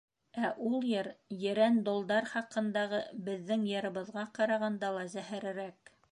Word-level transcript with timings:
Ә 0.45 0.47
ул 0.67 0.85
йыр 0.91 1.07
ерән 1.41 1.75
долдар 1.89 2.27
хаҡындағы 2.31 3.01
беҙҙең 3.27 3.67
йырыбыҙға 3.73 4.23
ҡарағанда 4.39 4.89
ла 4.97 5.05
зәһәрерәк. 5.17 5.93